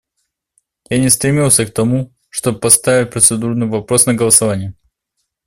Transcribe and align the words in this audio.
Я 0.89 0.97
не 0.97 1.11
стремился 1.11 1.63
к 1.63 1.71
тому, 1.73 2.11
чтобы 2.29 2.57
поставить 2.57 3.11
процедурный 3.11 3.67
вопрос 3.67 4.07
на 4.07 4.15
голосование. 4.15 4.73